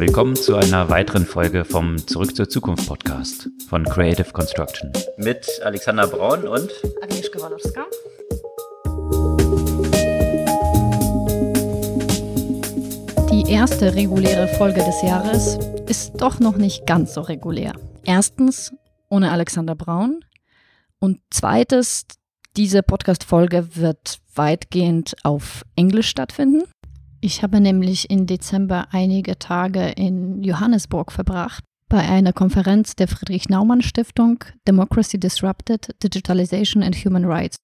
[0.00, 4.90] Willkommen zu einer weiteren Folge vom Zurück zur Zukunft Podcast von Creative Construction.
[5.18, 7.84] Mit Alexander Braun und Agnieszka Walowska.
[13.30, 17.74] Die erste reguläre Folge des Jahres ist doch noch nicht ganz so regulär.
[18.02, 18.72] Erstens
[19.10, 20.24] ohne Alexander Braun
[20.98, 22.06] und zweites,
[22.56, 26.62] diese Podcast-Folge wird weitgehend auf Englisch stattfinden.
[27.20, 34.44] Ich habe nämlich im Dezember einige Tage in Johannesburg verbracht bei einer Konferenz der Friedrich-Naumann-Stiftung
[34.66, 37.56] Democracy Disrupted, Digitalization and Human Rights.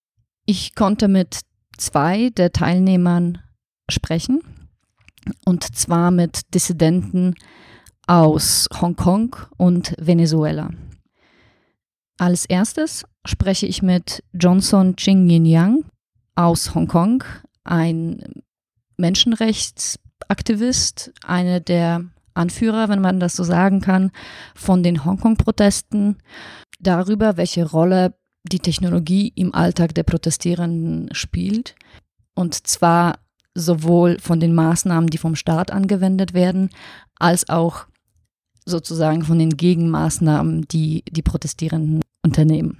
[0.45, 1.41] Ich konnte mit
[1.78, 3.38] zwei der Teilnehmern
[3.91, 4.42] sprechen
[5.47, 7.34] und zwar mit Dissidenten
[8.06, 10.70] aus Hongkong und Venezuela.
[12.19, 15.84] Als erstes spreche ich mit Johnson Ching Yin Yang
[16.34, 17.25] aus Hongkong,
[17.64, 18.23] ein
[18.96, 24.10] Menschenrechtsaktivist, eine der Anführer, wenn man das so sagen kann,
[24.55, 26.19] von den Hongkong-Protesten,
[26.78, 31.75] darüber, welche Rolle die Technologie im Alltag der Protestierenden spielt.
[32.34, 33.19] Und zwar
[33.55, 36.70] sowohl von den Maßnahmen, die vom Staat angewendet werden,
[37.19, 37.86] als auch
[38.66, 42.78] sozusagen von den Gegenmaßnahmen, die die Protestierenden unternehmen.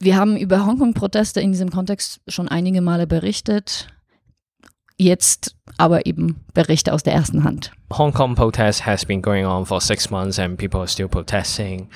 [0.00, 3.88] Wir haben über Hongkong-Proteste in diesem Kontext schon einige Male berichtet.
[4.98, 7.70] Jetzt aber eben Berichte aus der ersten Hand.
[7.92, 11.88] Hong Kong protest has been going on for six months and people are still protesting.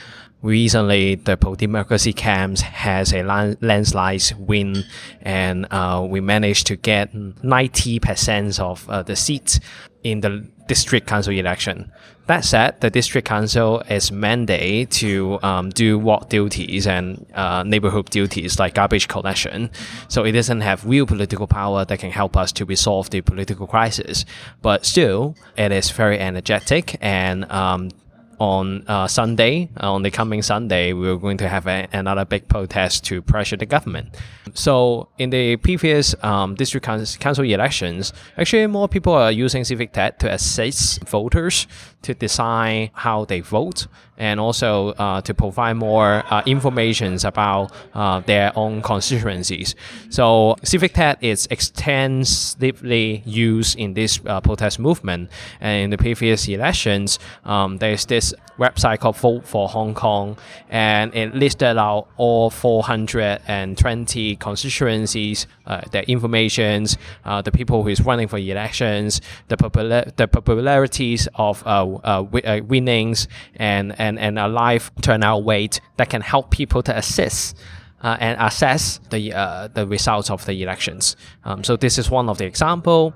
[0.42, 4.84] Recently, the pro-democracy camps has a landslide win,
[5.20, 9.60] and uh, we managed to get 90% of uh, the seats
[10.02, 10.44] in the
[10.74, 11.92] district council election.
[12.28, 18.08] That said, the district council is mandated to um, do ward duties and uh, neighborhood
[18.08, 19.70] duties like garbage collection.
[20.08, 23.66] So it doesn't have real political power that can help us to resolve the political
[23.66, 24.24] crisis.
[24.62, 27.90] But still, it is very energetic and um,
[28.38, 33.04] on uh, Sunday, on the coming Sunday, we're going to have a, another big protest
[33.04, 34.16] to pressure the government.
[34.54, 40.18] So, in the previous um, district council elections, actually more people are using civic tech
[40.20, 41.66] to assist voters
[42.02, 43.86] to decide how they vote
[44.22, 49.74] and also uh, to provide more uh, information about uh, their own constituencies.
[50.10, 55.28] So civic tech is extensively used in this uh, protest movement.
[55.60, 60.36] And in the previous elections, um, there's this website called Vote for Hong Kong,
[60.68, 68.00] and it listed out all 420 constituencies, uh, their informations, uh, the people who is
[68.00, 74.38] running for elections, the popular the popularities of uh, uh, uh, winnings, and, and, and
[74.38, 77.54] a live turnout rate that can help people to assess
[78.02, 81.16] uh, and assess the uh, the results of the elections.
[81.44, 83.14] Um, so this is one of the example.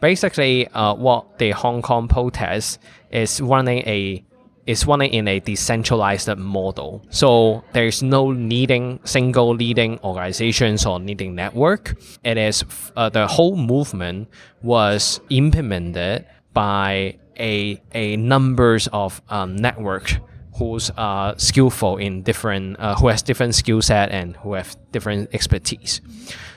[0.00, 2.78] Basically, uh, what the Hong Kong protest
[3.10, 4.24] is running a
[4.66, 7.04] is running in a decentralized model.
[7.10, 11.96] So there's no leading single leading organizations or leading network.
[12.24, 12.64] It is
[12.96, 14.28] uh, the whole movement
[14.62, 20.16] was implemented by a a numbers of um, network
[20.56, 25.34] who's uh, skillful in different uh, who has different skill set and who have different
[25.34, 26.00] expertise.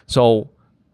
[0.06, 0.50] So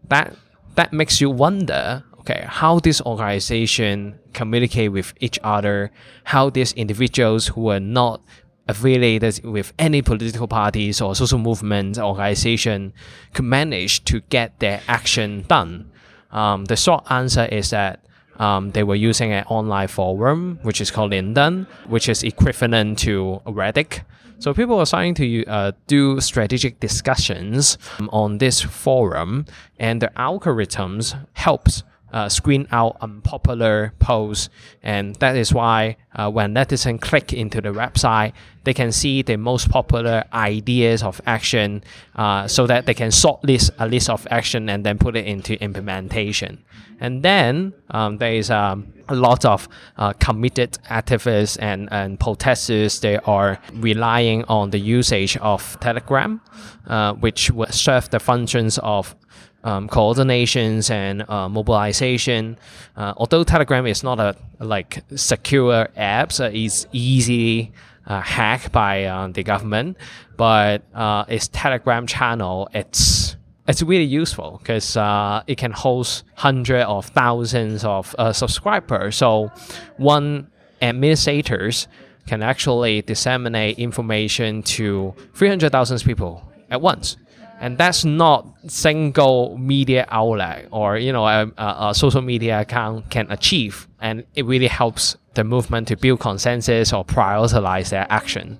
[0.07, 0.35] that
[0.75, 5.91] that makes you wonder okay how this organization communicate with each other
[6.25, 8.21] how these individuals who are not
[8.67, 12.93] affiliated with any political parties or social movement organization
[13.33, 15.91] could manage to get their action done
[16.31, 17.99] um, the short answer is that
[18.37, 23.41] um, they were using an online forum, which is called Linden, which is equivalent to
[23.45, 24.01] Reddit.
[24.39, 27.77] So people are starting to uh, do strategic discussions
[28.09, 29.45] on this forum,
[29.79, 31.83] and the algorithms helps
[32.13, 34.49] uh, screen out unpopular posts.
[34.83, 39.35] And that is why uh, when netizens click into the website, they can see the
[39.35, 41.83] most popular ideas of action
[42.15, 45.25] uh, so that they can sort list a list of action and then put it
[45.25, 46.63] into implementation.
[46.99, 53.01] And then um, there is um, a lot of uh, committed activists and, and protesters.
[53.01, 56.39] They are relying on the usage of Telegram,
[56.87, 59.15] uh, which will serve the functions of
[59.63, 62.57] um, coordinations and uh, mobilization.
[62.95, 67.71] Uh, although Telegram is not a like secure app, so it's easy
[68.07, 69.97] uh, hacked by uh, the government,
[70.37, 76.85] but uh, its Telegram channel it's it's really useful because uh, it can host hundreds
[76.85, 79.15] of thousands of subscribers.
[79.15, 79.51] So
[79.95, 80.51] one
[80.81, 81.87] administrators
[82.27, 87.15] can actually disseminate information to 300,000 people at once
[87.63, 93.25] and that's not single media outlet or you know a, a, social media account can
[93.31, 98.59] achieve and it really helps the movement to build consensus or prioritize their action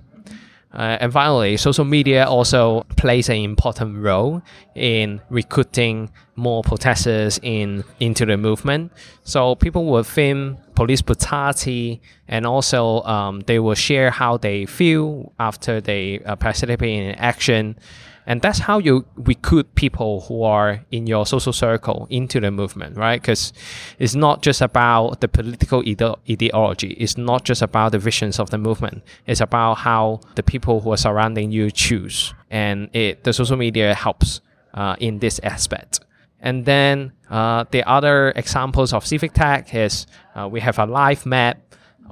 [0.74, 4.42] uh, and finally, social media also plays an important role
[4.74, 8.90] in recruiting more protesters in into the movement.
[9.22, 15.32] So people will film police brutality, and also um, they will share how they feel
[15.38, 17.78] after they uh, participate in action.
[18.26, 22.96] And that's how you recruit people who are in your social circle into the movement,
[22.96, 23.20] right?
[23.20, 23.52] Because
[23.98, 28.50] it's not just about the political ide- ideology, it's not just about the visions of
[28.50, 32.34] the movement, it's about how the people who are surrounding you choose.
[32.50, 34.40] And it, the social media helps
[34.72, 36.00] uh, in this aspect.
[36.40, 41.24] And then uh, the other examples of civic tech is uh, we have a live
[41.24, 41.58] map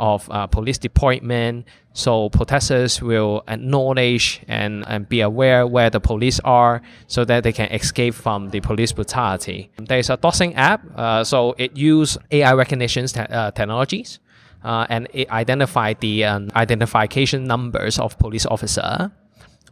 [0.02, 1.64] of uh, police deployment.
[1.92, 7.52] So protesters will acknowledge and, and be aware where the police are so that they
[7.52, 9.70] can escape from the police brutality.
[9.78, 14.18] There's a doxing app, uh, so it uses AI recognition te- uh, technologies.
[14.64, 19.10] Uh, and it identify the um, identification numbers of police officer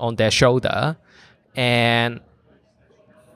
[0.00, 0.96] on their shoulder
[1.54, 2.20] and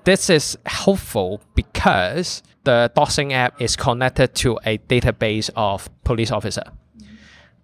[0.05, 6.65] this is helpful because the doxing app is connected to a database of police officer.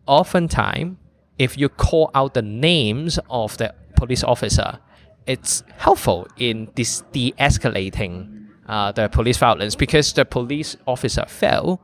[0.07, 0.97] Oftentimes,
[1.39, 4.79] if you call out the names of the police officer,
[5.27, 11.81] it's helpful in this de-escalating uh, the police violence because the police officer felt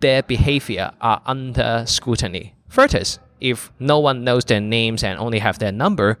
[0.00, 2.54] their behavior are under scrutiny.
[2.68, 6.18] First, if no one knows their names and only have their number,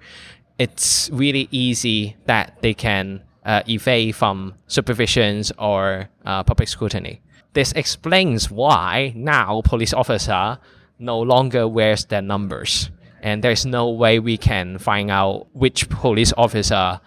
[0.58, 7.20] it's really easy that they can uh, evade from supervisions or uh, public scrutiny.
[7.54, 10.58] This explains why now police officer
[11.02, 12.90] no longer wears their numbers,
[13.22, 17.00] and there's no way we can find out which police officer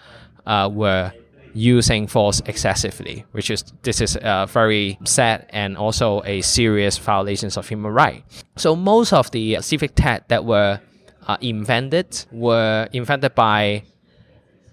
[0.46, 1.12] uh, were
[1.54, 7.56] using force excessively, which is this is uh, very sad and also a serious violations
[7.58, 8.44] of human rights.
[8.58, 10.82] So most of the civic tech that were
[11.28, 13.84] uh, invented were invented by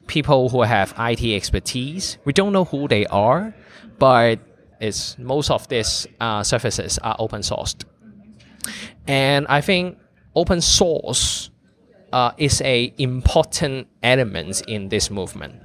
[0.08, 2.18] people who have IT expertise.
[2.24, 3.54] We don't know who they are,
[3.98, 4.40] but
[4.80, 7.84] it's most of these uh, services are open sourced.
[9.06, 9.98] And I think
[10.34, 11.50] open source
[12.12, 15.62] uh, is a important element in this movement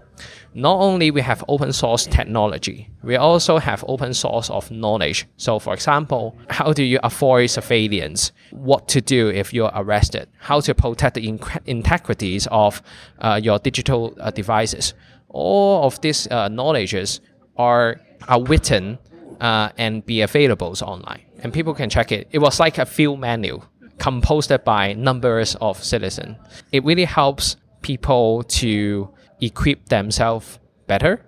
[0.58, 5.28] not only we have open source technology, we also have open source of knowledge.
[5.38, 8.32] So for example, how do you avoid surveillance?
[8.50, 10.28] What to do if you're arrested?
[10.40, 12.82] How to protect the integrities of
[13.20, 14.96] uh, your digital uh, devices?
[15.30, 17.22] All of these uh, knowledges
[17.56, 18.98] are, are written
[19.40, 21.27] uh, and be available online.
[21.40, 22.28] And people can check it.
[22.32, 23.64] It was like a field manual
[24.00, 26.38] composed by numbers of citizens.
[26.72, 29.10] It really helps people to
[29.42, 31.28] equip themselves better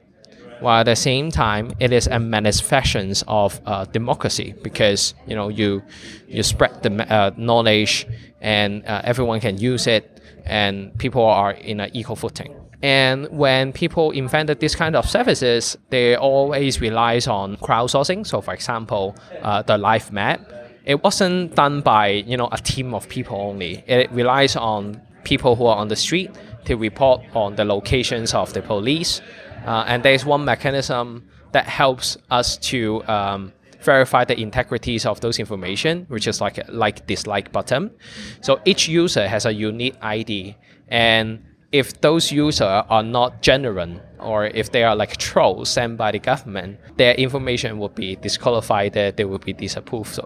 [0.60, 5.50] while at the same time it is a manifestation of uh, democracy because you know
[5.50, 5.82] you
[6.28, 8.06] you spread the uh, knowledge
[8.42, 13.74] and uh, everyone can use it and people are in an equal footing and when
[13.74, 19.62] people invented this kind of services they always relies on crowdsourcing so for example uh,
[19.64, 20.40] the live map
[20.86, 25.56] it wasn't done by you know a team of people only it relies on people
[25.56, 26.32] who are on the street
[26.66, 29.22] to report on the locations of the police.
[29.66, 33.52] Uh, and there is one mechanism that helps us to um,
[33.82, 37.92] verify the integrities of those information, which is like like dislike button.
[38.42, 40.56] So each user has a unique ID,
[40.88, 46.12] and if those users are not genuine or if they are like trolls sent by
[46.12, 48.94] the government, their information will be disqualified.
[48.94, 50.20] They will be disapproved.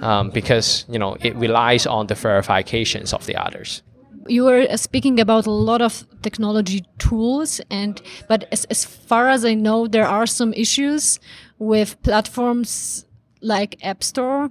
[0.00, 3.82] Um, because you know it relies on the verifications of the others
[4.28, 9.44] you were speaking about a lot of technology tools and but as, as far as
[9.44, 11.18] i know there are some issues
[11.58, 13.06] with platforms
[13.40, 14.50] like app store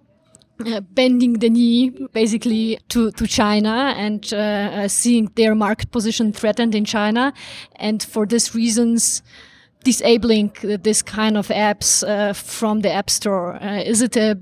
[0.59, 6.31] uh, bending the knee basically to, to China and uh, uh seeing their market position
[6.31, 7.33] threatened in China.
[7.75, 9.21] And for these reasons,
[9.83, 13.55] disabling this kind of apps uh, from the App Store.
[13.62, 14.38] Uh, is it a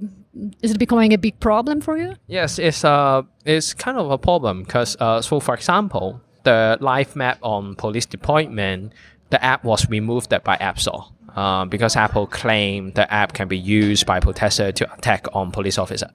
[0.64, 2.16] is it becoming a big problem for you?
[2.28, 7.38] Yes, it's uh it's kind of a problem because so for example the live map
[7.42, 8.94] on police deployment
[9.30, 11.06] the app was removed by App Store.
[11.36, 15.80] Uh, because Apple claimed the app can be used by protester to attack on police
[15.80, 16.08] officer.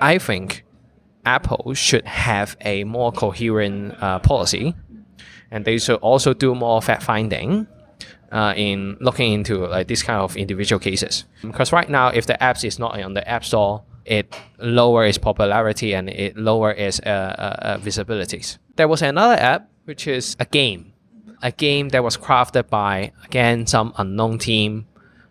[0.00, 0.64] I think
[1.26, 4.74] Apple should have a more coherent uh, policy,
[5.50, 7.66] and they should also do more fact finding
[8.32, 11.24] uh, in looking into like this kind of individual cases.
[11.42, 15.18] Because right now, if the apps is not on the App Store, it lower its
[15.18, 18.58] popularity and it lower its uh, uh, uh, visibilities.
[18.76, 20.92] There was another app which is a game.
[21.42, 24.86] A game that was crafted by again some unknown team,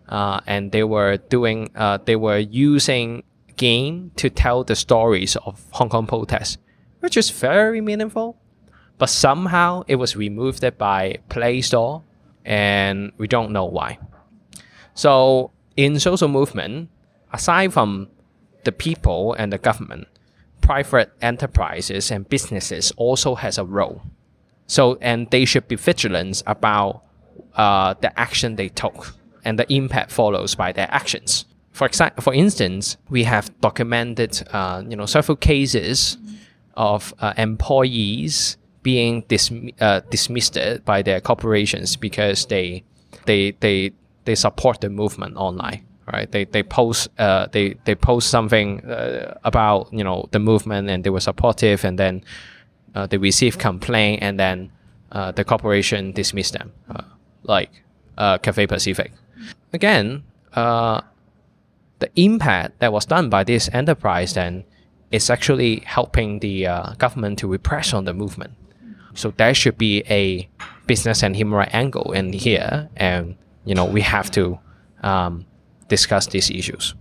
[0.09, 3.23] uh, and they were doing uh, they were using
[3.57, 6.57] game to tell the stories of Hong Kong protests,
[6.99, 8.37] which is very meaningful.
[8.97, 12.03] But somehow it was removed by Play Store,
[12.45, 13.99] and we don't know why.
[14.93, 16.89] So in social movement,
[17.33, 18.07] aside from
[18.63, 20.07] the people and the government,
[20.61, 24.01] private enterprises and businesses also has a role.
[24.67, 27.03] So and they should be vigilant about
[27.55, 31.45] uh, the action they took and the impact follows by their actions.
[31.71, 36.17] For example, for instance, we have documented uh, you know several cases
[36.75, 42.83] of uh, employees being dism- uh, dismissed by their corporations because they
[43.25, 43.91] they they
[44.25, 49.37] they support the movement online right they they post uh, they they post something uh,
[49.43, 52.23] about you know the movement and they were supportive and then
[52.95, 54.71] uh, they receive complaint and then
[55.11, 57.03] uh, the corporation dismiss them uh,
[57.43, 57.83] like
[58.17, 59.11] uh, Cathay Pacific
[59.73, 60.23] again
[61.99, 64.63] the impact that was done by this enterprise then
[65.11, 68.53] is actually helping the government to repress on the movement
[69.15, 70.47] so there should be a
[70.85, 74.59] business and human right angle in here, and you know we have to
[75.01, 75.45] um,
[75.87, 76.93] discuss these issues.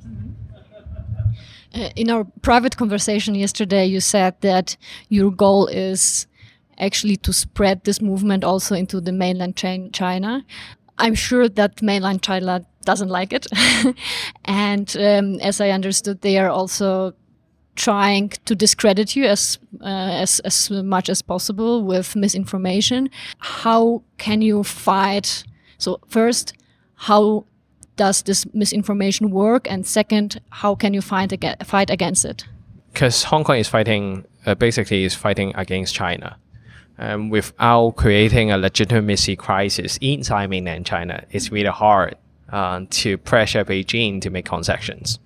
[1.75, 4.77] Uh, in our private conversation yesterday, you said that
[5.09, 6.27] your goal is
[6.79, 9.57] actually to spread this movement also into the mainland
[9.93, 10.45] China.
[10.99, 13.47] I'm sure that mainland China doesn't like it.
[14.45, 17.15] and um, as I understood, they are also
[17.77, 23.11] trying to discredit you as uh, as as much as possible with misinformation.
[23.39, 25.45] How can you fight?
[25.79, 26.55] So first,
[26.95, 27.47] how
[27.97, 29.71] does this misinformation work?
[29.71, 32.45] And second, how can you fight ag fight against it?
[32.93, 36.37] Because Hong Kong is fighting, uh, basically, is fighting against China.
[36.97, 42.17] Um, without creating a legitimacy crisis inside mainland China, it's really hard
[42.53, 45.19] uh, to pressure Beijing to make concessions.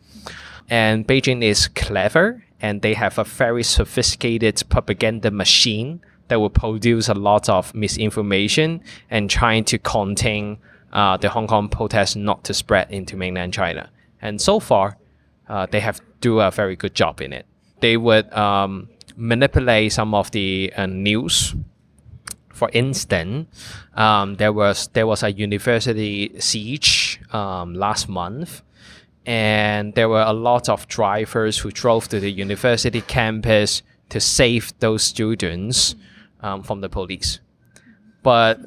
[0.70, 7.08] And Beijing is clever and they have a very sophisticated propaganda machine that will produce
[7.08, 10.58] a lot of misinformation and trying to contain
[10.92, 13.90] uh, the Hong Kong protests not to spread into mainland China.
[14.21, 14.97] And so far,
[15.49, 17.47] uh, they have do a very good job in it.
[17.80, 21.54] They would um, manipulate some of the uh, news.
[22.49, 23.47] For instance,
[23.95, 28.62] um, there was there was a university siege um, last month,
[29.25, 34.73] and there were a lot of drivers who drove to the university campus to save
[34.80, 35.95] those students
[36.40, 37.38] um, from the police.
[38.23, 38.59] But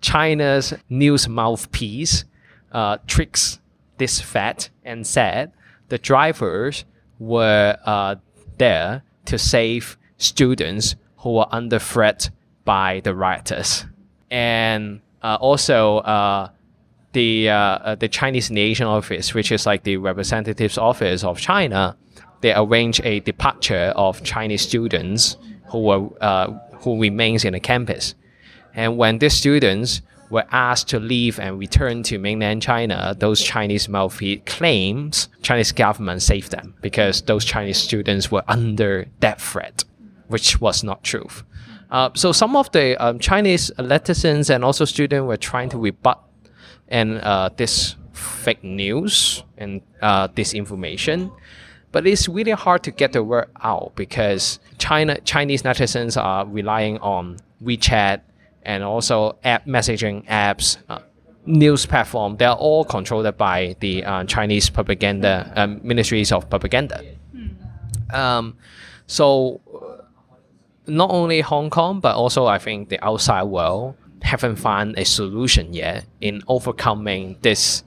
[0.00, 2.24] China's news mouthpiece
[2.72, 3.60] uh, tricks
[3.98, 5.52] this fact and said
[5.88, 6.84] the drivers
[7.18, 8.16] were uh,
[8.58, 12.30] there to save students who were under threat
[12.64, 13.84] by the rioters.
[14.30, 16.50] And uh, also, uh,
[17.12, 21.96] the uh, uh, the Chinese Liaison Office, which is like the representative's office of China,
[22.40, 28.14] they arrange a departure of Chinese students who were who remains in the campus,
[28.74, 33.88] and when these students were asked to leave and return to mainland China, those Chinese
[33.88, 39.84] mouthpiece claims Chinese government saved them because those Chinese students were under death threat,
[40.28, 41.26] which was not true.
[41.90, 46.20] Uh, so some of the um, Chinese netizens and also students were trying to rebut
[46.88, 51.32] and uh, this fake news and uh, disinformation.
[51.92, 56.98] But it's really hard to get the word out because China Chinese netizens are relying
[56.98, 58.20] on WeChat
[58.62, 61.00] and also app messaging apps, uh,
[61.46, 62.36] news platform.
[62.36, 67.02] They are all controlled by the uh, Chinese propaganda um, ministries of propaganda.
[68.12, 68.56] Um,
[69.06, 69.60] so
[70.86, 75.72] not only Hong Kong, but also I think the outside world haven't found a solution
[75.72, 77.84] yet in overcoming this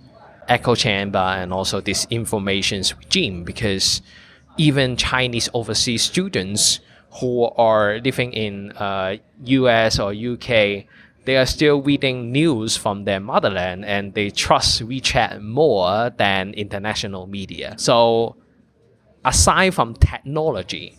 [0.48, 4.02] echo chamber and also this information regime because
[4.58, 6.80] even Chinese overseas students
[7.20, 10.86] who are living in uh, US or UK,
[11.26, 17.28] they are still reading news from their motherland and they trust WeChat more than international
[17.28, 17.76] media.
[17.78, 18.36] So
[19.24, 20.98] aside from technology,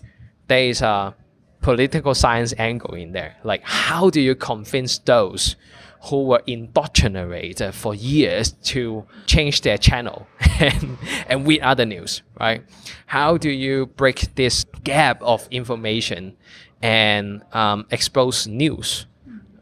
[0.48, 1.14] there is a
[1.60, 3.36] political science angle in there.
[3.42, 5.56] Like, how do you convince those
[6.04, 10.26] who were indoctrinated for years to change their channel
[10.60, 12.62] and, and read other news, right?
[13.06, 16.36] How do you break this gap of information
[16.82, 19.06] and um, expose news,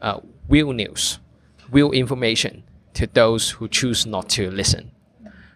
[0.01, 0.19] uh,
[0.49, 1.19] real news,
[1.71, 2.63] real information
[2.95, 4.91] to those who choose not to listen?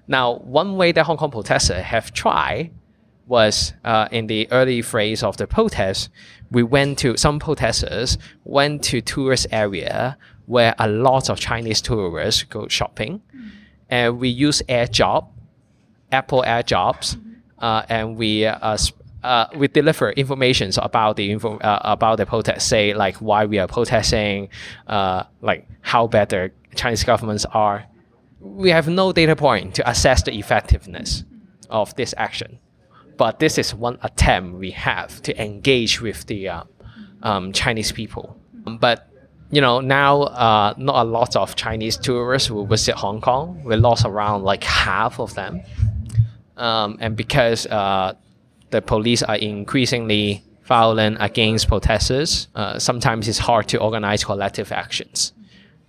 [0.08, 2.72] Now, one way that Hong Kong protesters have tried
[3.28, 6.10] was uh, in the early phase of the protest,
[6.50, 10.18] we went to some protesters went to tourist area
[10.48, 13.22] where a lot of Chinese tourists go shopping,
[13.90, 15.28] and we use AirDrop,
[16.12, 17.18] Apple AirDrops,
[17.60, 18.78] uh, and we uh,
[19.24, 23.60] uh, we deliver information about the info uh, about the protest, say like why we
[23.60, 24.50] are protesting,
[24.88, 27.86] uh, like how bad the Chinese governments are.
[28.40, 31.26] We have no data point to assess the effectiveness
[31.70, 32.60] of this action,
[33.18, 36.64] but this is one attempt we have to engage with the uh,
[37.22, 38.38] um, Chinese people.
[38.80, 39.10] But
[39.52, 43.64] you know now uh, not a lot of Chinese tourists will visit Hong Kong.
[43.64, 45.62] We lost around like half of them.
[46.58, 48.16] Um, and because uh,
[48.72, 52.50] the police are increasingly violent against protesters.
[52.54, 55.34] Uh, sometimes it's hard to organize collective actions.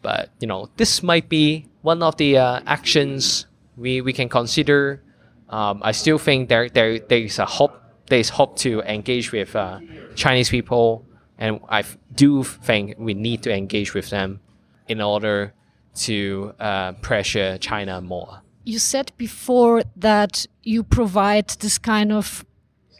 [0.02, 3.46] But you know, this might be one of the uh, actions
[3.76, 5.02] we, we can consider.
[5.48, 7.74] Um, I still think there, there there's a hope
[8.06, 9.80] there's hope to engage with uh,
[10.14, 11.04] Chinese people,
[11.38, 14.40] and I do think we need to engage with them
[14.88, 15.54] in order
[15.94, 18.42] to uh, pressure China more.
[18.64, 22.44] You said before that you provide this kind of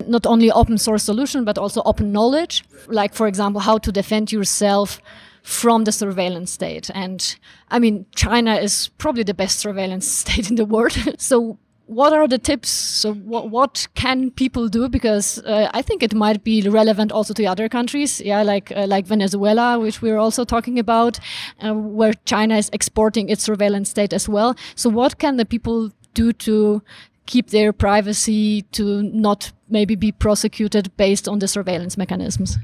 [0.06, 4.30] not only open source solution but also open knowledge like for example how to defend
[4.30, 5.00] yourself
[5.42, 7.36] from the surveillance state and
[7.68, 12.28] i mean china is probably the best surveillance state in the world so what are
[12.28, 16.68] the tips so what, what can people do because uh, i think it might be
[16.68, 21.18] relevant also to other countries yeah like uh, like venezuela which we're also talking about
[21.62, 25.90] uh, where china is exporting its surveillance state as well so what can the people
[26.14, 26.82] do to
[27.28, 32.58] keep their privacy to not maybe be prosecuted based on the surveillance mechanisms?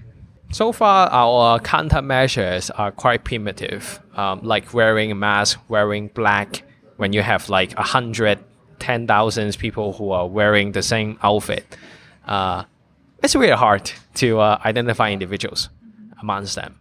[0.51, 6.65] So far, our countermeasures are quite primitive, um, like wearing a mask, wearing black.
[6.97, 8.39] When you have like a hundred,
[8.85, 11.65] ten thousand people who are wearing the same outfit,
[12.27, 12.65] uh,
[13.23, 15.71] it's really hard to uh, identify individuals
[16.21, 16.73] amongst them.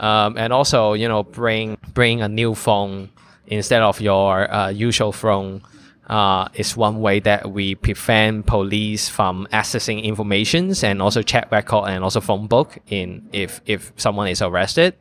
[0.00, 3.08] Um, and also, you know, bring bring a new phone
[3.46, 5.62] instead of your uh, usual phone
[6.08, 11.88] uh, is one way that we prevent police from accessing informations and also check record
[11.90, 14.94] and also phone book in if if someone is arrested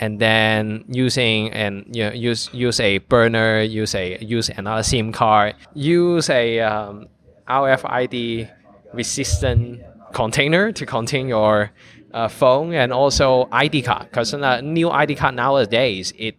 [0.00, 5.12] and then using and you know, use use a burner use a use another sim
[5.12, 7.06] card use a um,
[7.46, 8.50] rfid
[8.92, 9.82] resistant
[10.12, 11.70] container to contain your
[12.12, 14.04] uh, phone and also id card.
[14.04, 16.36] Because a new id card nowadays it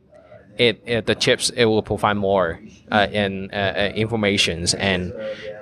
[0.62, 4.76] it, it, the chips it will provide more uh, in uh, uh, informations.
[4.76, 5.12] And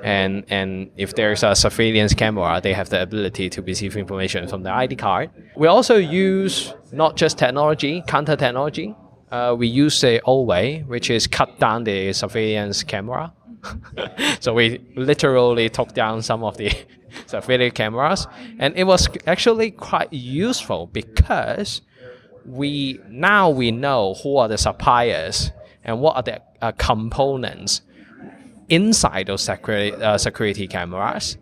[0.04, 4.64] and and if there's a surveillance camera they have the ability to receive information from
[4.64, 5.30] the ID card.
[5.56, 8.94] We also use not just technology counter technology.
[9.32, 13.34] Uh, we use the old way which is cut down the surveillance camera.
[14.40, 16.72] So we literally took down some of the
[17.26, 18.28] surveillance cameras.
[18.58, 21.82] And it was actually quite useful because
[22.46, 25.52] we now we know who are the suppliers
[25.84, 27.82] and what are the uh, components
[28.70, 31.38] inside those security, uh, security cameras.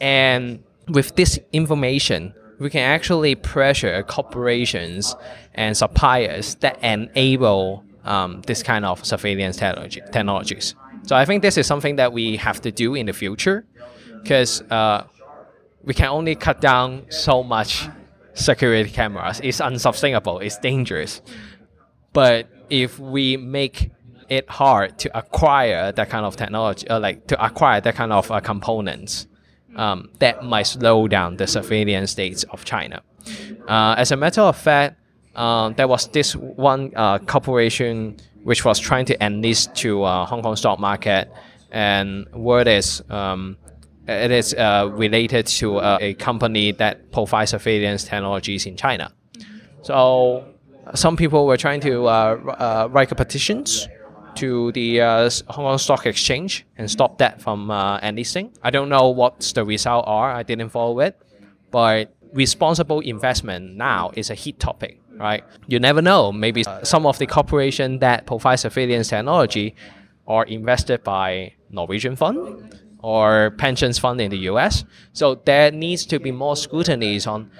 [0.00, 5.14] And with this information, we can actually pressure corporations
[5.54, 10.74] and suppliers that enable um, this kind of surveillance technology, technologies.
[11.02, 13.64] So I think this is something that we have to do in the future
[14.22, 15.04] because uh,
[15.82, 17.88] we can only cut down so much
[18.36, 19.40] security cameras.
[19.42, 20.38] It's unsustainable.
[20.38, 21.20] It's dangerous.
[22.12, 23.90] But if we make
[24.28, 28.30] it hard to acquire that kind of technology, uh, like to acquire that kind of
[28.30, 29.26] uh, components,
[29.76, 33.02] um, that might slow down the surveillance states of China.
[33.68, 34.98] Uh, as a matter of fact,
[35.34, 40.40] uh, there was this one uh, corporation which was trying to enlist to uh, Hong
[40.40, 41.30] Kong stock market,
[41.70, 43.58] and word is um,
[44.08, 49.12] it is uh, related to uh, a company that provides surveillance technologies in China.
[49.82, 50.44] So
[50.94, 53.88] some people were trying to uh, uh write petitions
[54.36, 58.52] to the uh, Hong Kong Stock Exchange and stop that from uh, enlisting.
[58.62, 60.30] I don't know what the result are.
[60.30, 61.20] I didn't follow it,
[61.70, 65.42] but responsible investment now is a heat topic, right?
[65.66, 66.32] You never know.
[66.32, 69.74] Maybe some of the corporation that provide surveillance technology
[70.26, 72.74] are invested by Norwegian fund
[73.06, 74.84] or pensions fund in the US.
[75.12, 77.52] So there needs to be more scrutiny on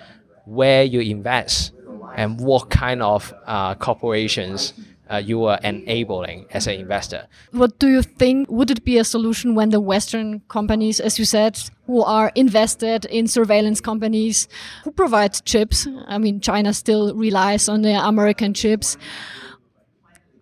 [0.45, 1.71] where you invest
[2.17, 4.75] and what kind of uh, corporations
[5.09, 7.29] uh, you are enabling as an investor.
[7.53, 8.51] What do you think?
[8.51, 11.57] Would it be a solution when the Western companies, as you said,
[11.87, 14.49] who are invested in surveillance companies
[14.83, 15.87] who provide chips?
[16.09, 18.97] I mean, China still relies on the American chips.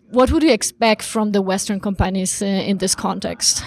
[0.09, 3.63] What would you expect from the Western companies uh, in this context?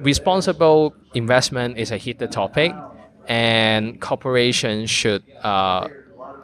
[0.00, 2.72] Responsible investment is a heated topic,
[3.26, 5.88] and corporations should uh,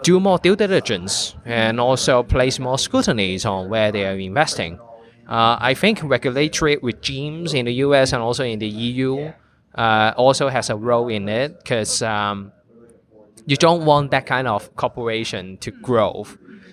[0.03, 4.79] do more due diligence and also place more scrutiny on where they are investing.
[5.29, 9.33] Uh, I think regulatory regimes in the US and also in the EU
[9.75, 12.53] uh, also has a role in it because um,
[13.47, 16.27] you don't want that kind of corporation to grow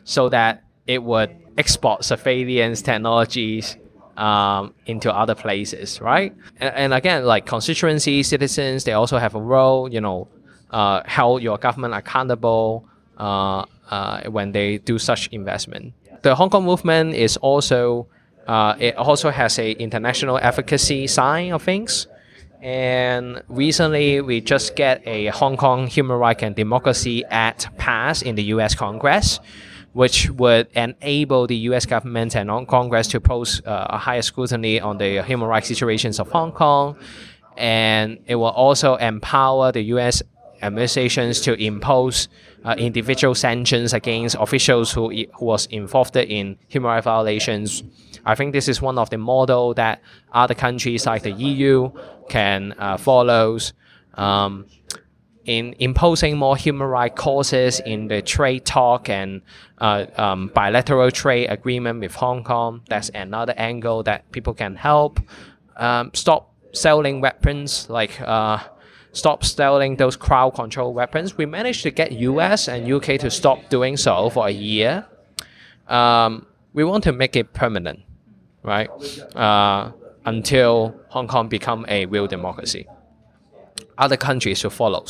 [0.04, 3.78] so that it would export surveillance technologies
[4.18, 6.36] um, into other places, right?
[6.60, 9.92] And, and, again, like constituency citizens, they also have a role.
[9.92, 10.28] You know,
[10.72, 12.86] uh, hold your government accountable
[13.18, 15.94] uh, uh, when they do such investment.
[16.24, 18.08] The Hong Kong movement is also
[18.48, 22.08] uh, it also has a international advocacy side of things.
[22.62, 28.36] And recently, we just get a Hong Kong Human Rights and Democracy Act passed in
[28.36, 28.74] the U.S.
[28.74, 29.40] Congress,
[29.98, 31.88] which would enable the U.S.
[31.88, 36.30] government and Congress to pose uh, a higher scrutiny on the human rights situations of
[36.30, 36.96] Hong Kong,
[37.58, 40.22] and it will also empower the U.S.
[40.62, 42.28] administrations to impose
[42.64, 47.82] uh, individual sanctions against officials who who was involved in human rights violations.
[48.24, 51.90] I think this is one of the model that other countries like the EU
[52.30, 53.58] can uh, follow.
[54.14, 54.68] Um,
[55.48, 59.42] in imposing more human rights clauses in the trade talk and
[59.80, 62.82] uh, um, bilateral trade agreement with Hong Kong.
[62.90, 65.20] That's another angle that people can help.
[65.78, 68.60] Um, stop selling weapons like uh,
[69.14, 71.38] stop selling those crowd control weapons.
[71.38, 75.06] We managed to get US and UK to stop doing so for a year.
[75.88, 78.02] Um, we want to make it permanent,
[78.64, 78.90] right?
[79.34, 79.92] Uh,
[80.26, 82.86] until Hong Kong become a real democracy.
[83.98, 85.06] Other countries should follow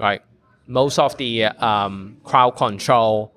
[0.00, 0.22] right?
[0.66, 3.32] Most of the um, crowd control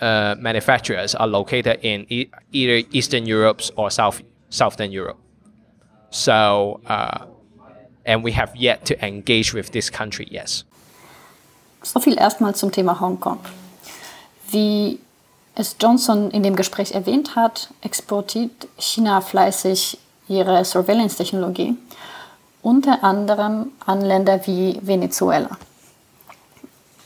[0.00, 5.18] uh, manufacturers are located in e either Eastern Europe or South Southern Europe.
[6.10, 7.26] So, uh,
[8.04, 10.64] and we have yet to engage with this country, yes.
[11.82, 13.38] So viel erstmal zum Thema Hongkong.
[14.50, 14.98] Wie
[15.54, 21.76] es Johnson in dem Gespräch erwähnt hat, exportiert China fleißig ihre Surveillance-Technologie,
[22.62, 25.58] unter anderem an Länder wie Venezuela.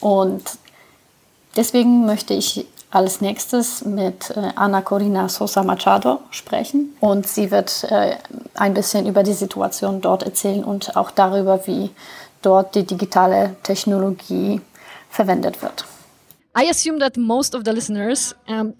[0.05, 0.59] Und
[1.57, 7.85] deswegen möchte ich als nächstes mit äh, Ana Corina Sosa Machado sprechen und sie wird
[7.85, 8.17] äh,
[8.53, 11.89] ein bisschen über die Situation dort erzählen und auch darüber, wie
[12.43, 14.61] dort die digitale Technologie
[15.09, 15.87] verwendet wird.
[16.55, 18.75] I assume that most of the listeners um,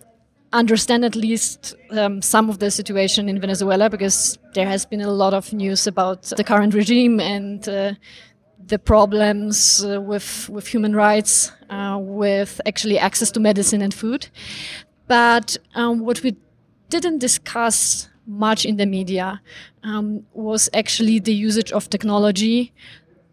[0.53, 5.11] understand at least um, some of the situation in Venezuela because there has been a
[5.11, 7.95] lot of news about the current regime and uh,
[8.67, 14.29] the problems uh, with with human rights, uh, with actually access to medicine and food.
[15.07, 16.37] But um, what we
[16.89, 19.41] didn't discuss much in the media
[19.83, 22.73] um, was actually the usage of technology,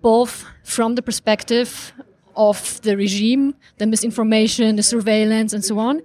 [0.02, 1.94] both from the perspective
[2.36, 6.02] of the regime, the misinformation, the surveillance, and so on,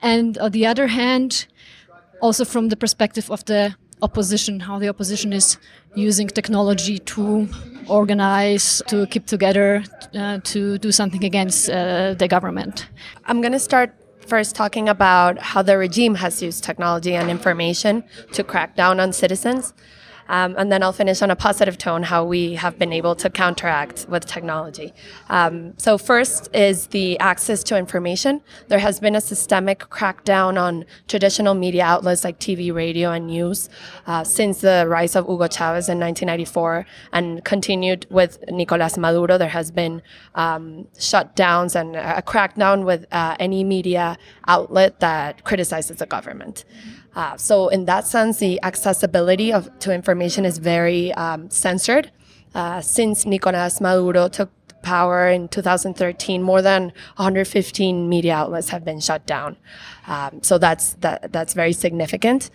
[0.00, 1.46] and on the other hand,
[2.20, 5.56] also from the perspective of the opposition, how the opposition is
[5.94, 7.48] using technology to
[7.88, 9.84] organize, to keep together,
[10.14, 12.88] uh, to do something against uh, the government.
[13.26, 13.94] I'm going to start
[14.26, 19.12] first talking about how the regime has used technology and information to crack down on
[19.12, 19.74] citizens.
[20.28, 23.30] Um, and then I'll finish on a positive tone how we have been able to
[23.30, 24.92] counteract with technology.
[25.28, 28.42] Um, so, first is the access to information.
[28.68, 33.68] There has been a systemic crackdown on traditional media outlets like TV, radio, and news
[34.06, 39.38] uh, since the rise of Hugo Chavez in 1994 and continued with Nicolas Maduro.
[39.38, 40.02] There has been
[40.34, 46.64] um, shutdowns and a crackdown with uh, any media outlet that criticizes the government.
[47.14, 52.10] Uh, so in that sense, the accessibility of to information is very um, censored.
[52.54, 54.50] Uh, since Nicolas Maduro took
[54.82, 59.56] power in 2013, more than 115 media outlets have been shut down.
[60.06, 62.50] Um, so that's that, that's very significant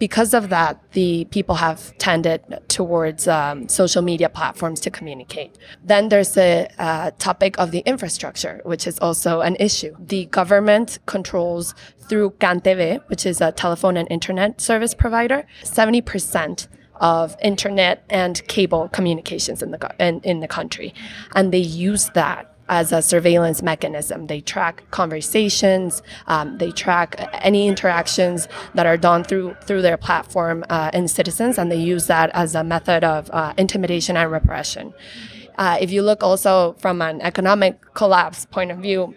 [0.00, 5.56] because of that, the people have tended towards um, social media platforms to communicate.
[5.84, 9.94] Then there's the uh, topic of the infrastructure, which is also an issue.
[10.00, 11.74] The government controls
[12.08, 18.88] through CanTV, which is a telephone and internet service provider, 70% of internet and cable
[18.88, 20.94] communications in the in, in the country,
[21.34, 24.28] and they use that as a surveillance mechanism.
[24.28, 30.64] They track conversations, um, they track any interactions that are done through through their platform
[30.70, 34.94] uh, in citizens, and they use that as a method of uh, intimidation and repression.
[35.58, 39.14] Uh, if you look also from an economic collapse point of view,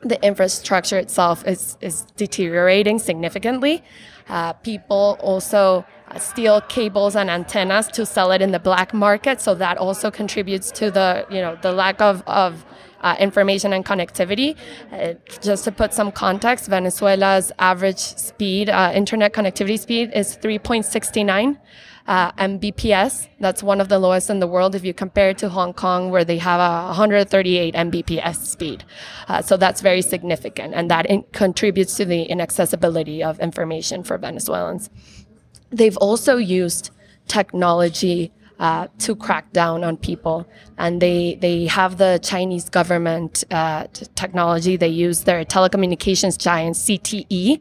[0.00, 3.84] the infrastructure itself is, is deteriorating significantly.
[4.28, 5.84] Uh, people also
[6.18, 9.40] steal cables and antennas to sell it in the black market.
[9.40, 12.64] So that also contributes to the you know the lack of of
[13.00, 14.56] uh, information and connectivity.
[14.92, 21.58] Uh, just to put some context, Venezuela's average speed, uh, internet connectivity speed, is 3.69
[22.06, 23.28] uh, Mbps.
[23.40, 26.10] That's one of the lowest in the world if you compare it to Hong Kong,
[26.10, 28.84] where they have a 138 Mbps speed.
[29.28, 34.18] Uh, so that's very significant, and that in- contributes to the inaccessibility of information for
[34.18, 34.90] Venezuelans.
[35.70, 36.90] They've also used
[37.26, 40.46] technology uh, to crack down on people.
[40.78, 44.76] And they, they have the Chinese government uh, technology.
[44.76, 47.60] They use their telecommunications giant ZTE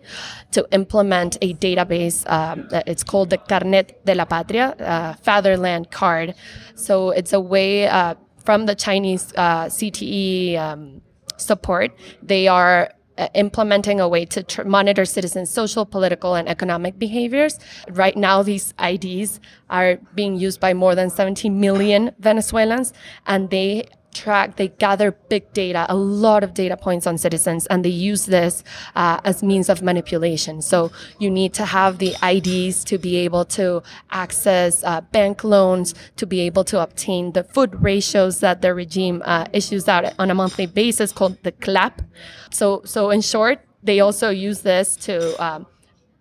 [0.52, 2.30] to implement a database.
[2.30, 6.36] Um, it's called the Carnet de la Patria, uh, Fatherland Card.
[6.76, 11.02] So it's a way uh, from the Chinese uh, ZTE um,
[11.38, 11.92] support.
[12.22, 17.60] They are uh, implementing a way to tr- monitor citizens' social, political, and economic behaviors.
[17.90, 22.94] Right now, these IDs are being used by more than 17 million Venezuelans,
[23.26, 27.86] and they track, they gather big data, a lot of data points on citizens, and
[27.86, 28.64] they use this
[28.96, 30.62] uh, as means of manipulation.
[30.62, 35.94] So you need to have the IDs to be able to access uh, bank loans,
[36.16, 40.32] to be able to obtain the food ratios that the regime uh, issues out on
[40.32, 42.02] a monthly basis called the CLAP.
[42.50, 45.68] So, so in short, they also use this to um,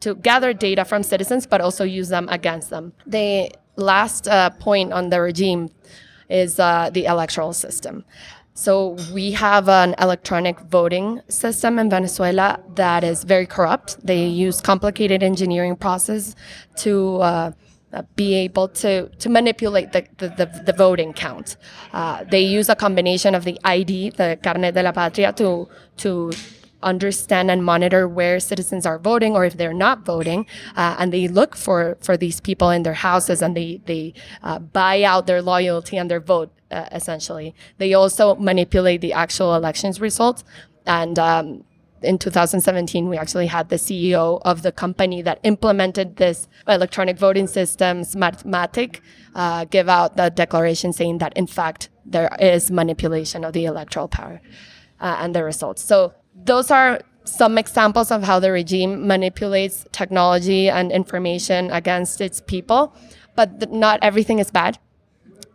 [0.00, 2.92] to gather data from citizens, but also use them against them.
[3.06, 5.70] The last uh, point on the regime
[6.28, 8.04] is uh, the electoral system.
[8.54, 13.96] So we have an electronic voting system in Venezuela that is very corrupt.
[14.06, 16.36] They use complicated engineering process
[16.76, 17.52] to uh,
[18.14, 21.56] be able to to manipulate the, the, the, the voting count.
[21.92, 26.30] Uh, they use a combination of the ID, the Carnet de la Patria, to to
[26.84, 31.26] understand and monitor where citizens are voting or if they're not voting, uh, and they
[31.28, 35.42] look for for these people in their houses and they they uh, buy out their
[35.42, 36.50] loyalty and their vote.
[36.70, 40.44] Uh, essentially, they also manipulate the actual elections results
[40.86, 41.18] and.
[41.18, 41.64] Um,
[42.02, 47.46] in 2017, we actually had the CEO of the company that implemented this electronic voting
[47.46, 49.00] system, Smartmatic,
[49.34, 54.08] uh, give out the declaration saying that, in fact, there is manipulation of the electoral
[54.08, 54.42] power
[55.00, 55.82] uh, and the results.
[55.82, 62.40] So those are some examples of how the regime manipulates technology and information against its
[62.40, 62.94] people.
[63.34, 64.78] But th- not everything is bad.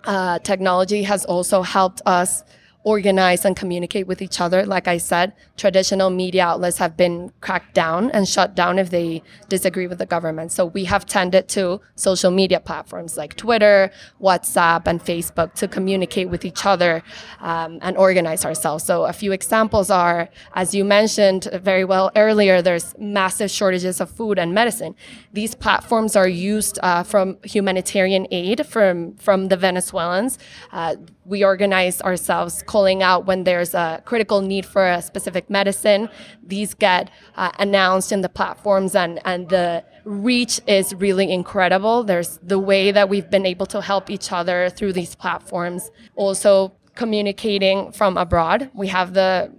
[0.03, 2.43] Uh, technology has also helped us
[2.89, 4.59] organize and communicate with each other.
[4.75, 5.27] Like I said,
[5.63, 9.21] traditional media outlets have been cracked down and shut down if they
[9.55, 10.51] disagree with the government.
[10.57, 13.91] So we have tended to social media platforms like Twitter,
[14.27, 17.03] WhatsApp, and Facebook to communicate with each other
[17.51, 18.83] um, and organize ourselves.
[18.83, 24.09] So a few examples are, as you mentioned very well earlier, there's massive shortages of
[24.09, 24.95] food and medicine.
[25.39, 30.33] These platforms are used uh, from humanitarian aid from from the Venezuelans.
[30.71, 30.95] Uh,
[31.29, 36.09] we organize ourselves calling out when there's a critical need for a specific medicine.
[36.43, 42.03] These get uh, announced in the platforms and, and the reach is really incredible.
[42.03, 45.91] There's the way that we've been able to help each other through these platforms.
[46.15, 48.71] Also communicating from abroad.
[48.73, 49.53] We have the,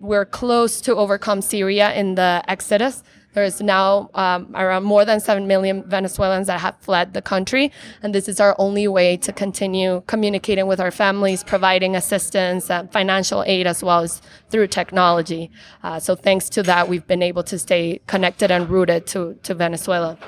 [0.00, 3.04] we're close to overcome Syria in the exodus.
[3.34, 7.72] There is now um, around more than 7 million Venezuelans that have fled the country.
[8.02, 13.42] And this is our only way to continue communicating with our families, providing assistance, financial
[13.46, 15.50] aid, as well as through technology.
[15.82, 19.54] Uh, so, thanks to that, we've been able to stay connected and rooted to, to
[19.54, 20.18] Venezuela.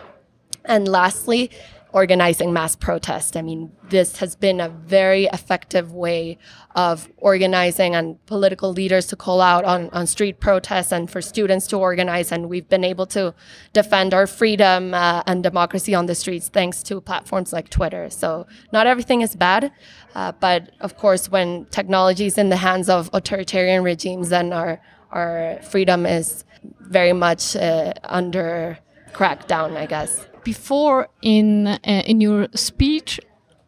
[0.65, 1.51] And lastly,
[1.95, 3.37] organizing mass protest.
[3.37, 6.39] I mean, this has been a very effective way
[6.75, 11.69] of organizing and political leaders to call out on, on street protests and for students
[11.69, 12.33] to organize.
[12.33, 13.33] And we've been able to
[13.73, 18.11] defend our freedom uh, and democracy on the streets thanks to platforms like Twitter.
[18.11, 19.71] So not everything is bad.
[20.17, 24.81] Uh, but of course, when technology is in the hands of authoritarian regimes, then our,
[25.13, 26.45] our freedom is
[26.81, 28.79] very much uh, under
[29.13, 33.21] crackdown, I guess before in uh, in your speech,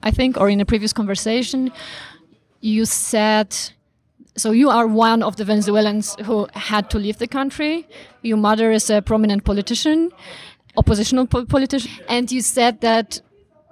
[0.03, 1.73] I think, or in a previous conversation,
[2.61, 3.57] you said.
[4.37, 7.89] So you are one of the Venezuelans who had to leave the country.
[8.21, 10.13] Your mother is a prominent politician,
[10.77, 13.23] oppositional po politician, and you said that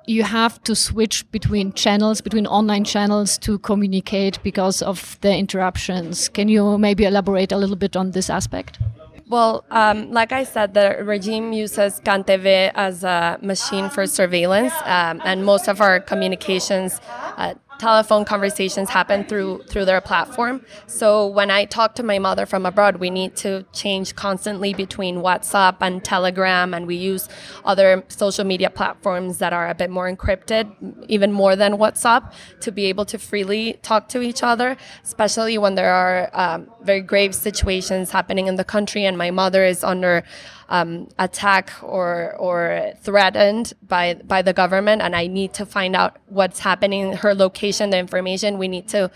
[0.07, 6.29] you have to switch between channels, between online channels to communicate because of the interruptions.
[6.29, 8.79] Can you maybe elaborate a little bit on this aspect?
[9.29, 15.23] Well, um, like I said, the regime uses CanTV as a machine for surveillance, um,
[15.25, 17.01] and most of our communications
[17.37, 20.65] uh, telephone conversations happen through through their platform.
[20.87, 25.17] So when I talk to my mother from abroad, we need to change constantly between
[25.19, 27.29] WhatsApp and Telegram, and we use
[27.65, 30.73] other social media platforms that are a bit more encrypted,
[31.09, 35.75] even more than WhatsApp, to be able to freely talk to each other, especially when
[35.75, 40.23] there are um, very grave situations happening in the country, and my mother is under
[40.69, 46.17] um, attack or or threatened by by the government, and I need to find out
[46.27, 48.59] what's happening, her location, the information.
[48.59, 49.11] We need to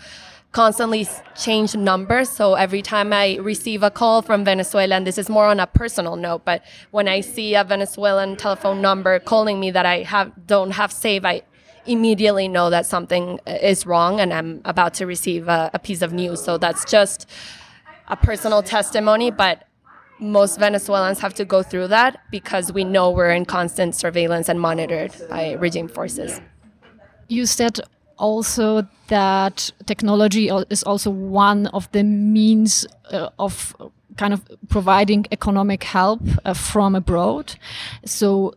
[0.51, 2.29] constantly change numbers.
[2.29, 5.67] So every time I receive a call from Venezuela, and this is more on a
[5.67, 10.31] personal note, but when I see a Venezuelan telephone number calling me that I have
[10.47, 11.43] don't have saved, I
[11.85, 16.13] immediately know that something is wrong and I'm about to receive a, a piece of
[16.13, 16.43] news.
[16.43, 17.27] So that's just
[18.07, 19.68] a personal testimony, but
[20.19, 24.59] most Venezuelans have to go through that because we know we're in constant surveillance and
[24.59, 26.41] monitored by regime forces.
[27.27, 27.79] You said
[28.17, 33.75] also that technology is also one of the means uh, of
[34.17, 37.55] kind of providing economic help uh, from abroad.
[38.05, 38.53] So,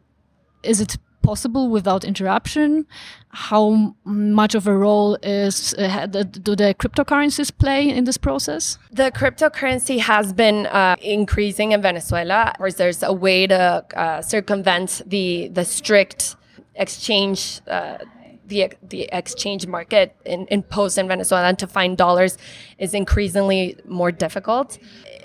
[0.63, 2.87] is it possible without interruption?
[3.29, 8.79] How much of a role is uh, do the cryptocurrencies play in this process?
[8.91, 12.51] The cryptocurrency has been uh, increasing in Venezuela.
[12.51, 16.37] Of course, there's a way to uh, circumvent the the strict
[16.75, 17.99] exchange uh,
[18.53, 22.37] the the exchange market in, imposed in Venezuela and to find dollars
[22.79, 24.79] is increasingly more difficult.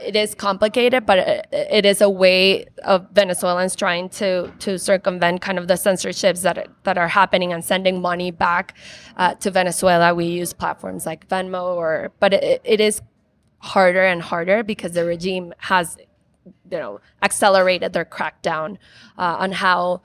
[0.09, 1.17] It is complicated, but
[1.51, 6.57] it, is a way of Venezuelans trying to to circumvent kind of the censorships that
[6.57, 8.75] are, that are happening and sending money back
[9.17, 10.13] uh, to Venezuela.
[10.13, 13.01] We use platforms like Venmo, or but it, it is
[13.59, 15.97] harder and harder because the regime has
[16.71, 18.77] you know accelerated their crackdown
[19.17, 20.01] uh, on how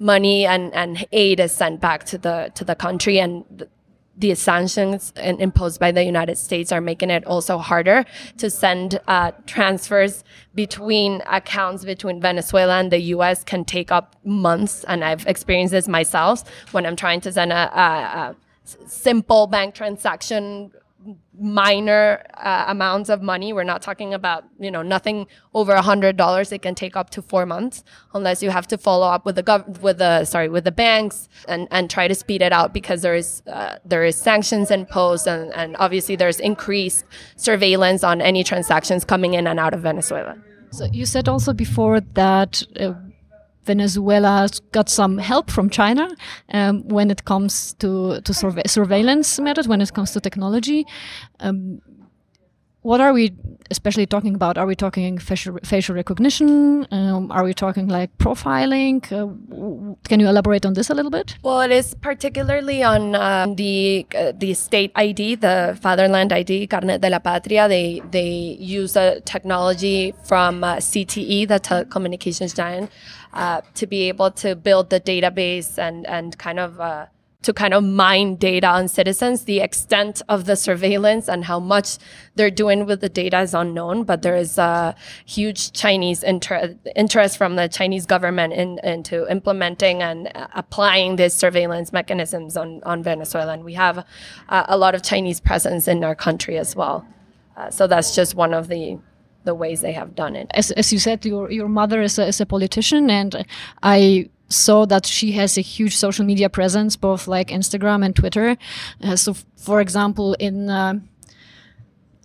[0.00, 3.68] money and, and aid is sent back to the to the country and the,
[4.16, 8.04] the sanctions imposed by the United States are making it also harder
[8.36, 13.42] to send uh, transfers between accounts between Venezuela and the U.S.
[13.42, 17.80] can take up months, and I've experienced this myself when I'm trying to send a,
[17.80, 18.36] a, a
[18.86, 20.70] simple bank transaction
[21.38, 23.52] minor uh, amounts of money.
[23.52, 26.52] We're not talking about, you know, nothing over a hundred dollars.
[26.52, 27.82] It can take up to four months
[28.14, 31.28] unless you have to follow up with the gov- with the sorry with the banks
[31.48, 35.26] and, and try to speed it out because there is uh, there is sanctions imposed
[35.26, 37.04] and, and obviously there's increased
[37.36, 40.36] surveillance on any transactions coming in and out of Venezuela.
[40.72, 42.62] So you said also before that.
[42.78, 42.94] Uh,
[43.64, 46.08] Venezuela got some help from China
[46.52, 50.86] um, when it comes to, to surve surveillance methods, when it comes to technology.
[51.40, 51.80] Um,
[52.82, 53.32] what are we
[53.70, 54.58] especially talking about?
[54.58, 56.86] Are we talking facial, facial recognition?
[56.90, 59.04] Um, are we talking like profiling?
[59.12, 61.36] Uh, can you elaborate on this a little bit?
[61.42, 67.00] Well, it is particularly on um, the uh, the state ID, the Fatherland ID, Carnet
[67.00, 67.68] de la Patria.
[67.68, 72.90] They they use a technology from uh, ZTE, the telecommunications giant,
[73.34, 77.06] uh, to be able to build the database and and kind of uh,
[77.42, 79.44] to kind of mine data on citizens.
[79.44, 81.98] The extent of the surveillance and how much
[82.34, 87.38] they're doing with the data is unknown, but there is a huge Chinese inter- interest
[87.38, 93.52] from the Chinese government in, into implementing and applying these surveillance mechanisms on, on Venezuela.
[93.52, 94.04] And we have
[94.48, 97.06] uh, a lot of Chinese presence in our country as well.
[97.56, 98.98] Uh, so that's just one of the
[99.44, 100.50] the ways they have done it.
[100.52, 103.46] As, as you said, your your mother is a, is a politician, and
[103.82, 108.56] I saw that she has a huge social media presence, both like Instagram and Twitter.
[109.02, 110.94] Uh, so, for example, in uh,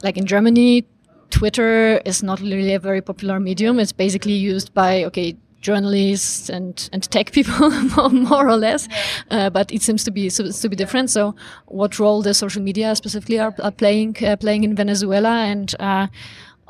[0.04, 0.86] like in Germany,
[1.30, 3.80] Twitter is not really a very popular medium.
[3.80, 7.70] It's basically used by okay journalists and and tech people
[8.12, 8.88] more or less,
[9.32, 11.10] uh, but it seems to be to be different.
[11.10, 11.36] So,
[11.68, 15.46] what role the social media specifically are, are playing uh, playing in Venezuela?
[15.46, 16.08] And uh,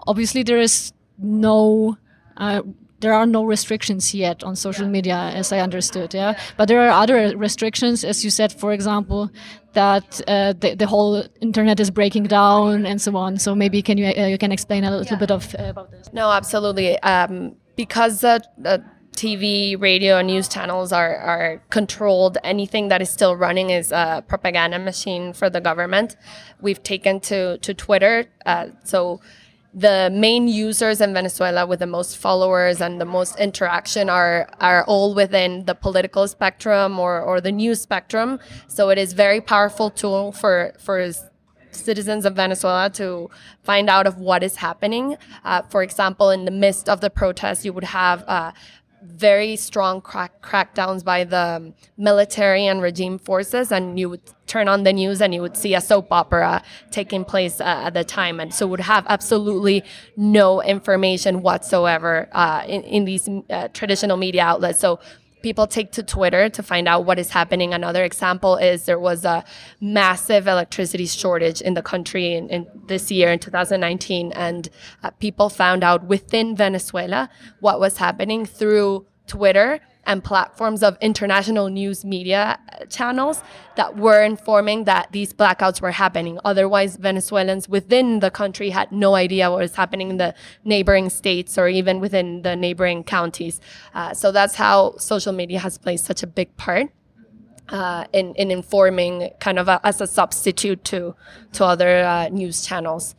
[0.08, 1.98] obviously, there is no
[2.38, 2.62] uh,
[3.06, 6.16] there are no restrictions yet on social media, as I understood.
[6.16, 9.30] Yeah, but there are other restrictions, as you said, for example,
[9.74, 13.38] that uh, the, the whole internet is breaking down and so on.
[13.38, 15.20] So maybe can you uh, you can explain a little yeah.
[15.20, 16.10] bit of uh, about this?
[16.14, 16.98] No, absolutely.
[17.04, 18.84] Um, because the
[19.16, 22.40] TV, radio, and news channels are, are controlled.
[22.44, 26.18] Anything that is still running is a propaganda machine for the government.
[26.60, 29.22] We've taken to to Twitter, uh, so
[29.76, 34.86] the main users in Venezuela with the most followers and the most interaction are are
[34.86, 38.40] all within the political spectrum or, or the news spectrum.
[38.68, 41.12] So it is very powerful tool for for
[41.72, 43.30] citizens of Venezuela to
[43.64, 45.18] find out of what is happening.
[45.44, 48.54] Uh, for example, in the midst of the protests, you would have uh,
[49.06, 54.84] very strong crack- crackdowns by the military and regime forces, and you would turn on
[54.84, 58.40] the news and you would see a soap opera taking place uh, at the time,
[58.40, 59.84] and so would have absolutely
[60.18, 64.80] no information whatsoever uh, in, in these uh, traditional media outlets.
[64.80, 65.00] So
[65.46, 67.72] people take to Twitter to find out what is happening.
[67.72, 69.44] Another example is there was a
[69.80, 74.70] massive electricity shortage in the country in, in this year in 2019, and
[75.04, 77.30] uh, people found out within Venezuela
[77.60, 83.42] what was happening through Twitter and platforms of international news media channels
[83.76, 86.40] that were informing that these blackouts were happening.
[86.46, 90.34] Otherwise, Venezuelans within the country had no idea what was happening in the
[90.64, 93.60] neighboring states or even within the neighboring counties.
[93.94, 96.88] Uh, so that's how social media has played such a big part.
[97.70, 101.16] Uh, in, in informing kind of a, as a substitute to
[101.52, 103.16] to other uh, news channels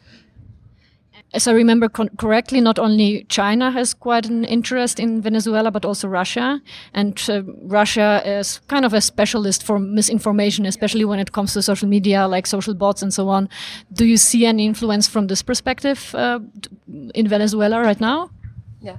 [1.32, 6.08] as I remember correctly, not only China has quite an interest in Venezuela, but also
[6.08, 6.60] Russia.
[6.94, 11.62] And uh, Russia is kind of a specialist for misinformation, especially when it comes to
[11.62, 13.48] social media, like social bots and so on.
[13.92, 16.40] Do you see any influence from this perspective uh,
[17.14, 18.30] in Venezuela right now?
[18.80, 18.96] Yeah.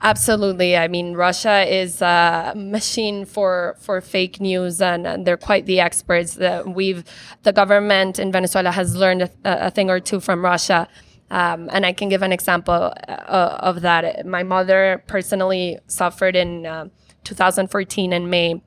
[0.00, 0.76] Absolutely.
[0.76, 5.80] I mean, Russia is a machine for, for fake news, and, and they're quite the
[5.80, 6.38] experts.
[6.38, 7.02] Uh, we've
[7.42, 10.86] the government in Venezuela has learned a, a thing or two from Russia,
[11.30, 14.24] um, and I can give an example uh, of that.
[14.24, 16.88] My mother personally suffered in uh,
[17.24, 18.62] 2014 in May.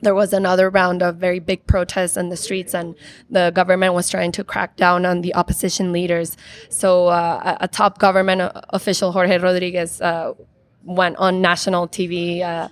[0.00, 2.96] There was another round of very big protests in the streets, and
[3.30, 6.36] the government was trying to crack down on the opposition leaders.
[6.70, 10.32] So, uh, a, a, top government official, Jorge Rodriguez, uh,
[10.84, 12.68] went on national TV uh,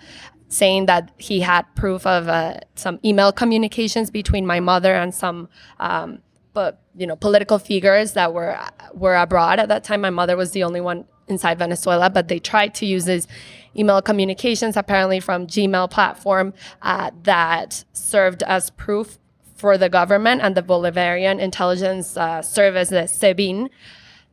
[0.48, 5.48] saying that he had proof of uh, some email communications between my mother and some,
[5.78, 6.18] um,
[6.52, 8.58] but you know, political figures that were
[8.92, 10.00] were abroad at that time.
[10.00, 13.28] My mother was the only one inside Venezuela, but they tried to use his
[13.76, 16.52] email communications, apparently from Gmail platform,
[16.82, 19.18] uh, that served as proof
[19.54, 23.68] for the government and the Bolivarian intelligence uh, service, the SEBIN,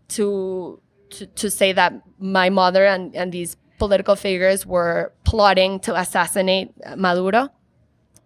[0.09, 5.95] to, to to say that my mother and, and these political figures were plotting to
[5.95, 7.49] assassinate Maduro.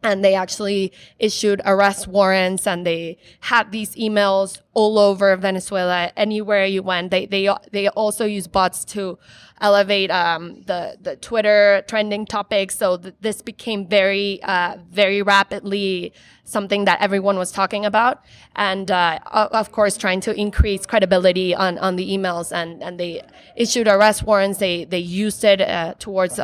[0.04, 6.12] And they actually issued arrest warrants and they had these emails all over Venezuela.
[6.18, 9.20] Anywhere you went, they, they, they also use bots to
[9.62, 12.76] elevate um, the, the Twitter trending topics.
[12.76, 18.24] So th- this became very, uh, very rapidly something that everyone was talking about.
[18.56, 22.52] And uh, of course, trying to increase credibility on, on the emails.
[22.52, 23.22] And, and they
[23.56, 24.58] issued arrest warrants.
[24.58, 26.40] They, they used it uh, towards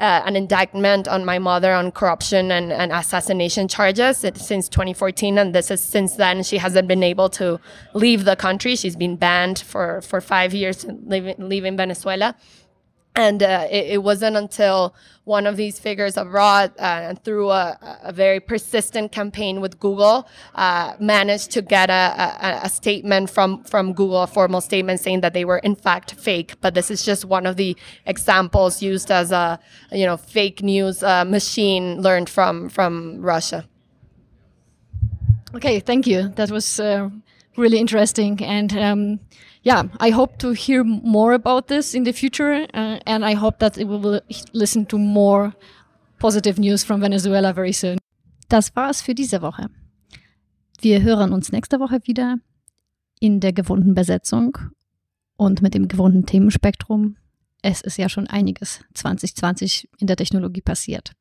[0.00, 5.36] uh, an indictment on my mother on corruption and, and assassination charges since 2014.
[5.36, 7.60] And this is since then she hasn't been able to
[7.92, 8.76] leave the country.
[8.76, 12.34] She's been banned for, for five years leaving, leaving Venezuela.
[13.14, 14.94] And uh, it, it, wasn't until
[15.30, 20.94] one of these figures abroad, uh, through a, a, very persistent campaign with Google, uh,
[20.98, 22.04] managed to get a,
[22.48, 26.14] a, a, statement from, from Google, a formal statement saying that they were in fact
[26.14, 26.60] fake.
[26.60, 27.76] But this is just one of the
[28.06, 29.60] examples used as a
[29.92, 33.60] you know fake news uh, machine learned from from Russia.
[35.54, 36.28] Okay, thank you.
[36.38, 37.08] That was uh,
[37.56, 38.70] really interesting and.
[38.76, 39.20] Um,
[39.62, 43.58] yeah, I hope to hear more about this in the future, uh, and I hope
[43.58, 44.20] that we will
[44.52, 45.52] listen to more
[46.18, 47.98] positive news from Venezuela very soon.
[48.48, 49.68] Das war es für diese Woche.
[50.80, 52.38] Wir hören uns nächste Woche wieder
[53.20, 54.56] in der gewohnten Besetzung
[55.36, 57.16] und mit dem gewohnten Themenspektrum.
[57.62, 61.12] Es ist ja schon einiges 2020 in der Technologie passiert.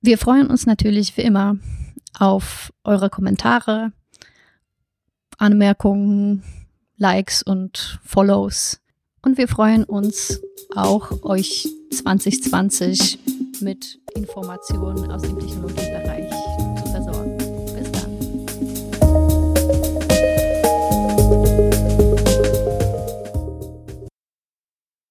[0.00, 1.56] Wir freuen uns natürlich wie immer
[2.18, 3.92] auf eure Kommentare,
[5.42, 6.44] Anmerkungen,
[6.98, 8.80] Likes und Follows.
[9.22, 10.40] Und wir freuen uns
[10.76, 13.18] auch, euch 2020
[13.60, 16.51] mit Informationen aus dem Technologiebereich.